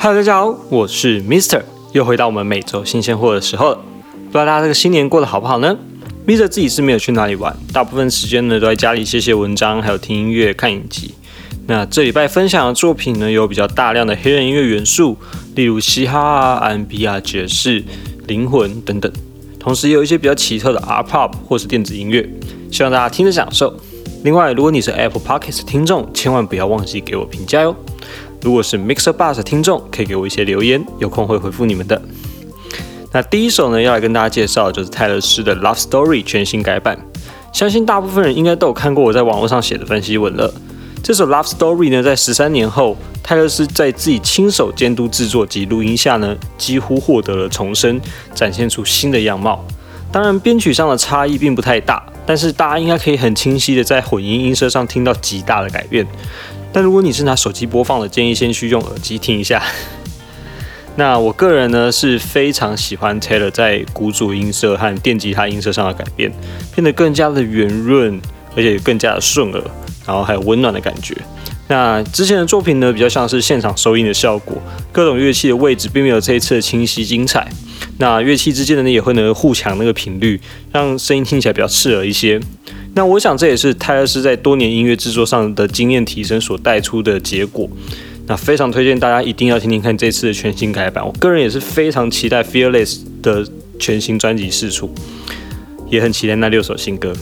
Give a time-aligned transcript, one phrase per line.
[0.00, 1.60] Hello，大家好，我是 Mister，
[1.92, 3.78] 又回到我们每周新鲜货的时候了。
[4.12, 5.76] 不知道大家这个新年过得好不好呢
[6.24, 11.12] ？Mister 自己是没有去哪里玩，大部分时间呢都在家里写写文章，还有听音乐、看影集。
[11.66, 15.16] 那这礼拜分享的作品呢，有比较大量的黑人音乐元素，
[15.56, 17.82] 例如嘻哈啊、R&B 啊、爵士、
[18.28, 19.12] 灵魂等等，
[19.58, 22.24] 同时也有一些比较奇特的 R Pop 或是电子音乐，
[22.70, 23.74] 希望大家听着享受。
[24.22, 27.74] 另外，如果你是 Apple Podcast 听众，千万不要忘记给我评价哟。
[28.40, 32.00] 如果是 Mixer Bus 的听众，可以给我一些留言，有空会回复你们的。
[33.12, 36.98] 那第一首呢，要来跟大家介绍就是泰勒斯的《Love Story》全新改版，
[37.52, 40.52] 相信大部分人应该都有看过我在网络上写的分析文了。
[41.02, 48.00] 这首《Love Story》呢，在十三年后，泰勒斯在自己亲手监督制作及录音下呢，几乎获得了重生，
[48.34, 49.64] 展现出新的样貌。
[50.12, 56.06] 当然，编曲上的差异并不太大，但是大家应该可以很清晰的在混音音色上听到极大的改变。
[56.72, 59.62] 但如果你是拿手机播放的，建议先去用耳机听一下。
[60.96, 66.32] 那我个人呢是非常喜欢 Taylor 在鼓组音色和电吉他音色上的改变，
[66.74, 68.20] 变得更加的圆润，
[68.56, 69.62] 而且更加的顺耳，
[70.06, 71.16] 然后还有温暖的感觉。
[71.68, 74.56] 那之前的作品呢，比较像是现场收音的效果，
[74.90, 77.46] 各种乐器的位置并没有这一次的清晰精彩。
[77.98, 80.40] 那乐器之间的呢，也会能互抢那个频率，
[80.72, 82.40] 让声音听起来比较刺耳一些。
[82.94, 87.68] 那我想这也是泰勒斯在多年音乐制作上的经验提升所带出的结果。
[88.26, 91.06] 那非常推荐大家一定要听听看这次的全新改版。
[91.06, 93.46] 我个人也是非常期待 Fearless 的
[93.78, 94.90] 全新专辑释出，
[95.88, 97.14] 也很期待那六首新歌。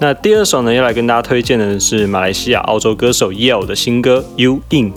[0.00, 4.92] 那第二首呢，要来跟大家推荐的是马来西亚澳洲歌手 Yale 的新歌 You In。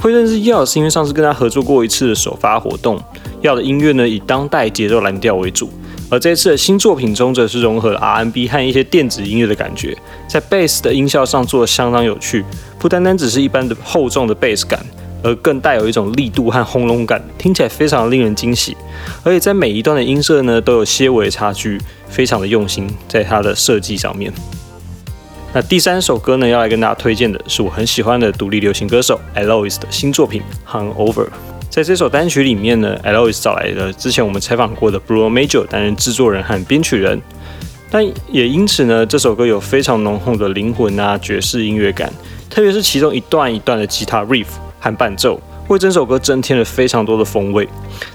[0.00, 3.00] 会认识 Yale 是因为上次跟他合作过一次的首发活动。
[3.42, 5.70] Yale 的音乐呢以当代节奏蓝调为主，
[6.12, 9.96] 而这次的新作品中则是融合了 R&B 和一些电子音乐的感觉，
[10.28, 12.44] 在 Bass 的音效上做的相当有趣，
[12.78, 14.84] 不单单只是一般的厚重的 Bass 感。
[15.24, 18.76] 而更带有一种力度和轰隆感，听起来非常令人惊喜。
[19.22, 24.32] 而且在每一段的音色呢，都有些微差距，非常的用心在它的设计上面。
[25.54, 31.26] 那第三首歌呢，要来跟大家推荐的是我很喜欢的独立流行歌手 Alois 的新作品《Hangover》。
[31.72, 37.18] 在这首单曲里面呢，Alois 找来了之前我们采访过的 Bruno Major 担任制作人和编曲人，
[37.90, 42.12] 但也因此呢，这首歌有非常浓厚的灵魂啊爵士音乐感，
[42.50, 44.48] 特别是其中一段一段的吉他 riff。
[44.82, 47.66] 和伴奏为整首歌增添了非常多的风味。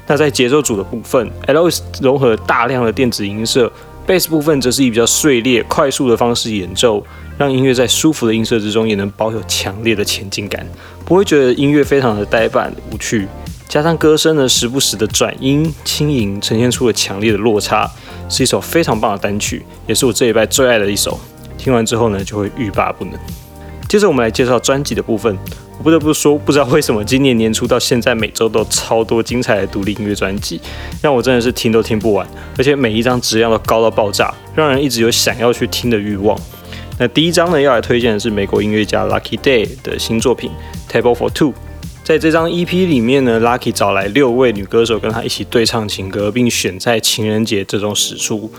[0.06, 3.72] 那在节奏组的部分，Alois 融合了大量的电子音色
[4.06, 7.02] ，Bass 部分则是以比较碎裂、快速的方式演奏，
[7.38, 10.68] 让音乐在舒服的音色之中也能保有强烈的前进感，
[11.06, 13.26] 不会觉得音乐非常的呆板无趣。
[13.68, 17.90] 加上歌声呢，时不时的转音轻盈，呈现出了强烈的落差，
[18.30, 21.20] 是一首非常棒的单曲，也是我这一拜最爱的一首。
[21.58, 23.14] 听完之后呢，就会欲罢不能。
[23.90, 25.38] 接着我们来介绍专辑的部分。
[25.78, 30.60] 我不得不说，不知道为什么今年年初到现在，每周都超多精彩的独立音乐专辑，
[31.02, 32.26] 让我真的是听都听不完，
[32.58, 36.40] 而且每一张质量都高到爆炸，让人一直有想要去听的欲望。
[36.98, 40.50] 那第一张呢，要来推荐的是美国音乐家 Lucky Day 的新作品
[40.92, 41.50] 《Table for Two》。
[42.08, 48.50] 在这张 EP 里面呢，Lucky 找来六位女歌手跟他一起对唱情歌，并选在情人节这种使出。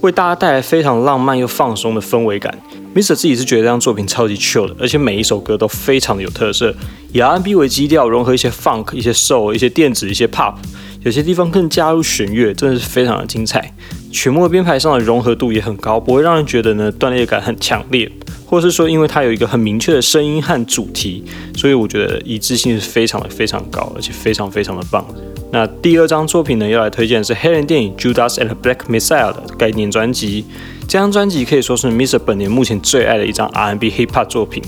[0.00, 2.52] 为大家带来非常浪漫又放松的氛围感。
[2.96, 6.74] Mr 自己是觉得这张作品超级 chill 的，而且每一首歌都非常的有特色，
[7.12, 10.56] 以 R&B 为基调，融合一些 funk、一些 soul、一些电子、一些 pop，
[11.04, 13.72] 有些地方更加入弦乐，真的是非常的精彩。
[14.16, 18.10] 曲目编排上的融合度也很高，不会让人觉得呢断裂感很强烈，
[18.46, 21.22] 或是说因为它有一个很明确的声音和主题，
[21.54, 25.06] 所以我觉得一致性是非常的非常高，而且非常非常的棒。
[25.52, 30.46] 那第二张作品呢，要来推荐的是黑人电影《Judas and the Black Messiah》的概念专辑。
[30.88, 34.62] 这张专辑可以说是 Mr 本年目前最爱的一张 R&B Hip Hop 作品。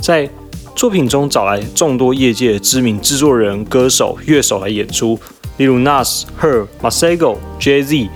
[0.00, 0.26] 在
[0.74, 5.20] 作品中找来众多业界的知名制作人、歌手、乐手来演出，
[5.58, 8.08] 例如 Nas、Her、Masego、Jay Z、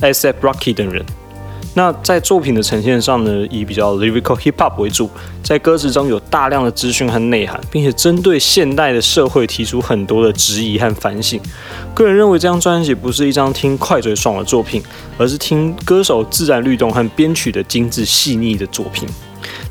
[0.00, 1.04] ASAP Rocky 等人。
[1.76, 5.10] 那在作品的呈现上呢，以比较 lyrical hip hop 为主，
[5.42, 11.40] 在歌词中有大量的资讯和内涵，并且针对现代的社会提出很多的质疑和反省。
[11.92, 14.80] 个人认为这张专辑不是一张听快嘴爽的作品，
[15.18, 19.08] 而是听歌手自然律动和编曲的精致细腻的作品。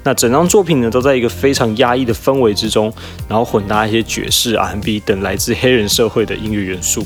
[0.04, 2.94] 那整张作品呢，都在一个非常压抑的氛围之中，
[3.30, 7.06] 然后混搭一些爵士、R&B 等来自黑人社会的音乐元素。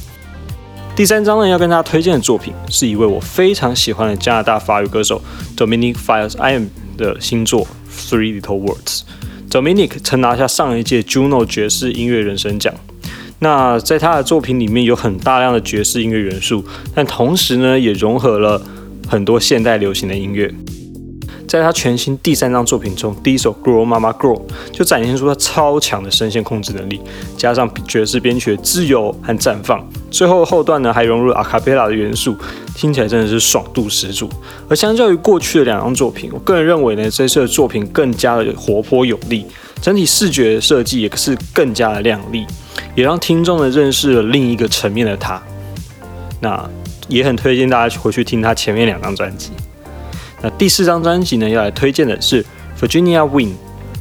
[0.97, 5.21] 第三张呢，要跟大家推荐的作品是一位我非常喜欢的加拿大法语歌手
[5.55, 6.65] Dominic Fires I Am
[6.97, 9.01] 的新作 Three Little Words。
[9.47, 12.73] Dominic 曾拿下上一届 Juno 爵士音乐人生奖。
[13.37, 16.65] 那在他的作品里面有很大量的爵士音乐元素，
[16.95, 18.59] 但同时呢，也融合了
[19.07, 20.51] 很多现代流行的音乐。
[21.47, 24.35] 在他全新第三张作品中，第一首《Grow Mama Grow》
[24.71, 26.99] 就展现出他超强的声线控制能力，
[27.37, 32.35] 加上爵士编曲的自由和绽放，最后后段呢还融入了阿卡贝拉的元素，
[32.75, 34.29] 听起来真的是爽度十足。
[34.67, 39.45] 而相较于过去的两张作品，我个人认为呢，这次的作品更加的活泼有力，
[39.81, 42.45] 整体视觉设计也是更加的亮丽，
[42.93, 45.41] 也让听众呢认识了另一个层面的他。
[46.41, 46.69] 那
[47.07, 49.51] 也很推荐大家回去听他前面两张专辑。
[50.41, 52.45] 那第四张专辑呢，要来推荐的是
[52.79, 53.53] Virginia Wing。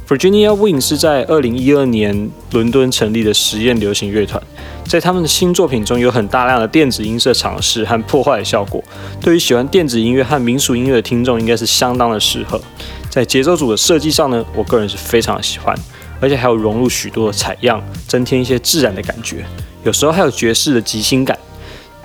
[0.07, 4.41] Virginia Wing 是在二零一二年伦敦成立的实验流行乐团，
[4.85, 8.81] 在他们的新作品中有很大量的电子音色尝试和破坏的效果。
[9.19, 12.61] 对于喜欢电子音乐和民俗音乐的听众，应该是相当的适合。
[13.09, 15.75] 在节奏组的设计上呢，我个人是非常喜欢，
[16.21, 19.45] 而且还有融入许多的采样，增添一些自然的感觉，
[19.83, 21.36] 有时候还有爵士的即兴感。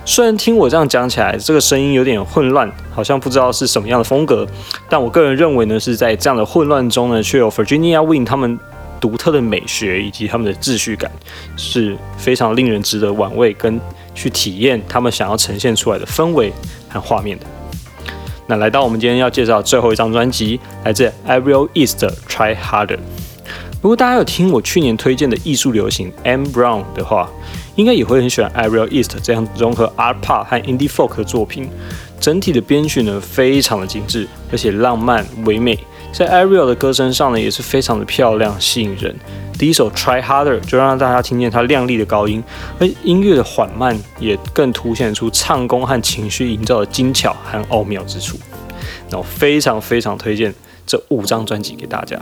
[0.05, 4.45] 虽然听我这样讲起来，这个声音有点混乱，好像不知道是什么样的风格，
[4.89, 8.59] 但我个人认为呢，是在这样的混乱中呢，却有 Virginia Wing 他们
[8.99, 11.09] 独特的美学以及他们的秩序感，
[11.55, 13.79] 是非常令人值得玩味跟
[14.13, 16.51] 去体验他们想要呈现出来的氛围
[16.89, 17.45] 和画面的。
[18.45, 22.99] 那来到我们今天要介绍最后一张专辑，来自 Ariel East 的 Try Harder。
[23.83, 27.29] 如果大家有听我去年推荐的艺术流行 M Brown 的话，
[27.75, 31.69] 应该也会很喜欢 Ariel East 这样融合 Art Pop 和 Indie Folk 的作品。
[32.17, 35.77] 整体的编曲呢，非常的精致，而且浪漫唯美。
[36.13, 39.13] 在 Ariel 的歌声上呢，也是非常的漂亮吸引人。
[39.59, 42.41] 第一首 Try Harder 就让大家听见它亮丽的高音，
[42.79, 48.37] 而音乐的缓慢也更凸显出唱功和情绪营造的精巧和奥妙之处。
[49.09, 50.55] 那我非常非常推荐
[50.87, 52.17] 这五张专辑给大家。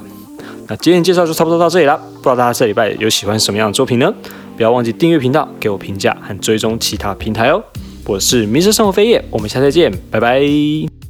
[0.67, 4.13] 那今天介绍就差不多到这里了，不知道大家这礼拜有喜欢什么样的作品呢？
[4.55, 7.63] 不要忘记订阅频道，给我评价和追踪其他平台哦。
[8.05, 11.00] 我是民生生活飞叶，我们下次再见，拜拜。